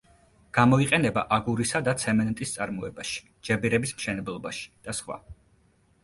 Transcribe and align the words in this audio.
გამოიყენება 0.57 1.23
აგურისა 1.35 1.81
და 1.87 1.93
ცემენტის 2.03 2.53
წარმოებაში, 2.55 3.21
ჯებირების 3.49 3.93
მშენებლობაში 3.99 4.65
და 4.89 4.97
სხვა. 5.01 5.19